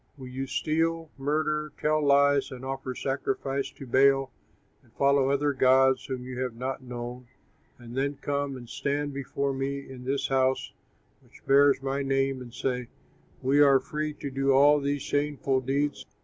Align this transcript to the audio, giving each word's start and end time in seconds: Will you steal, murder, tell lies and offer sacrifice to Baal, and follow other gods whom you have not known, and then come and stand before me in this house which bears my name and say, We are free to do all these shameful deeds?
Will 0.17 0.29
you 0.29 0.47
steal, 0.47 1.11
murder, 1.15 1.73
tell 1.79 2.03
lies 2.03 2.49
and 2.49 2.65
offer 2.65 2.95
sacrifice 2.95 3.69
to 3.73 3.85
Baal, 3.85 4.31
and 4.81 4.91
follow 4.93 5.29
other 5.29 5.53
gods 5.53 6.07
whom 6.07 6.23
you 6.25 6.39
have 6.39 6.55
not 6.55 6.81
known, 6.81 7.27
and 7.77 7.95
then 7.95 8.15
come 8.19 8.57
and 8.57 8.67
stand 8.67 9.13
before 9.13 9.53
me 9.53 9.77
in 9.87 10.03
this 10.03 10.29
house 10.29 10.73
which 11.23 11.45
bears 11.45 11.83
my 11.83 12.01
name 12.01 12.41
and 12.41 12.51
say, 12.51 12.87
We 13.43 13.61
are 13.61 13.79
free 13.79 14.13
to 14.15 14.31
do 14.31 14.53
all 14.53 14.79
these 14.79 15.03
shameful 15.03 15.61
deeds? 15.61 16.03